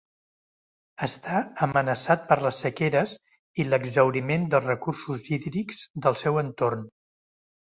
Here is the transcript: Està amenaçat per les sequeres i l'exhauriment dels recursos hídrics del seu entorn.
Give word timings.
Està 1.07 1.41
amenaçat 1.65 2.23
per 2.31 2.37
les 2.45 2.61
sequeres 2.65 3.13
i 3.65 3.67
l'exhauriment 3.69 4.49
dels 4.55 4.67
recursos 4.73 5.29
hídrics 5.37 5.85
del 6.07 6.19
seu 6.27 6.43
entorn. 6.45 6.91